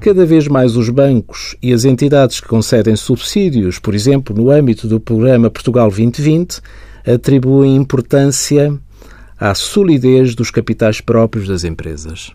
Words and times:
Cada 0.00 0.24
vez 0.24 0.48
mais 0.48 0.76
os 0.76 0.88
bancos 0.88 1.54
e 1.62 1.74
as 1.74 1.84
entidades 1.84 2.40
que 2.40 2.48
concedem 2.48 2.96
subsídios, 2.96 3.78
por 3.78 3.94
exemplo, 3.94 4.34
no 4.34 4.50
âmbito 4.50 4.88
do 4.88 4.98
programa 4.98 5.50
Portugal 5.50 5.90
2020, 5.90 6.62
atribuem 7.06 7.76
importância 7.76 8.74
à 9.38 9.54
solidez 9.54 10.34
dos 10.34 10.50
capitais 10.50 11.02
próprios 11.02 11.46
das 11.46 11.64
empresas. 11.64 12.32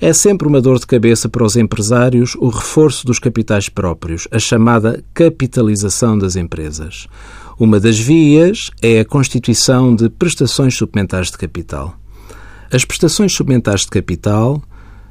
É 0.00 0.14
sempre 0.14 0.48
uma 0.48 0.60
dor 0.60 0.78
de 0.78 0.86
cabeça 0.86 1.28
para 1.28 1.44
os 1.44 1.54
empresários 1.54 2.34
o 2.34 2.48
reforço 2.48 3.04
dos 3.04 3.18
capitais 3.18 3.68
próprios, 3.68 4.26
a 4.30 4.38
chamada 4.38 5.04
capitalização 5.12 6.18
das 6.18 6.34
empresas. 6.34 7.06
Uma 7.58 7.78
das 7.78 7.98
vias 7.98 8.70
é 8.80 9.00
a 9.00 9.04
constituição 9.04 9.94
de 9.94 10.08
prestações 10.08 10.74
suplementares 10.74 11.30
de 11.30 11.36
capital. 11.36 11.94
As 12.72 12.86
prestações 12.86 13.34
suplementares 13.34 13.82
de 13.82 13.88
capital 13.88 14.62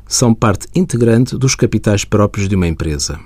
são 0.07 0.33
parte 0.33 0.67
integrante 0.75 1.37
dos 1.37 1.55
capitais 1.55 2.05
próprios 2.05 2.47
de 2.47 2.55
uma 2.55 2.67
empresa. 2.67 3.19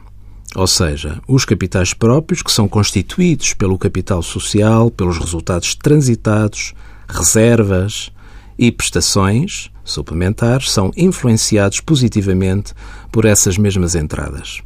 Ou 0.55 0.65
seja, 0.65 1.21
os 1.27 1.45
capitais 1.45 1.93
próprios 1.93 2.41
que 2.41 2.51
são 2.51 2.67
constituídos 2.67 3.53
pelo 3.53 3.77
capital 3.77 4.23
social, 4.23 4.89
pelos 4.89 5.17
resultados 5.17 5.75
transitados, 5.75 6.73
reservas 7.07 8.11
e 8.57 8.71
prestações 8.71 9.69
suplementares 9.83 10.71
são 10.71 10.91
influenciados 10.95 11.79
positivamente 11.79 12.73
por 13.11 13.25
essas 13.25 13.57
mesmas 13.57 13.95
entradas. 13.95 14.61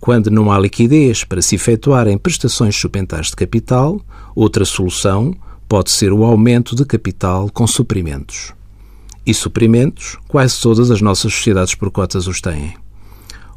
Quando 0.00 0.30
não 0.30 0.52
há 0.52 0.58
liquidez 0.58 1.24
para 1.24 1.40
se 1.40 1.54
efetuarem 1.54 2.18
prestações 2.18 2.76
suplementares 2.76 3.28
de 3.28 3.36
capital, 3.36 4.00
outra 4.34 4.64
solução 4.64 5.34
pode 5.68 5.90
ser 5.90 6.12
o 6.12 6.24
aumento 6.24 6.76
de 6.76 6.84
capital 6.84 7.48
com 7.50 7.66
suprimentos. 7.66 8.52
E 9.26 9.32
suprimentos, 9.32 10.18
quase 10.28 10.60
todas 10.60 10.90
as 10.90 11.00
nossas 11.00 11.32
sociedades 11.32 11.74
por 11.74 11.90
cotas 11.90 12.26
os 12.26 12.40
têm. 12.40 12.74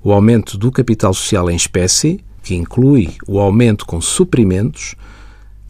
O 0.03 0.13
aumento 0.13 0.57
do 0.57 0.71
capital 0.71 1.13
social 1.13 1.49
em 1.49 1.55
espécie, 1.55 2.23
que 2.41 2.55
inclui 2.55 3.09
o 3.27 3.39
aumento 3.39 3.85
com 3.85 3.99
suprimentos, 3.99 4.95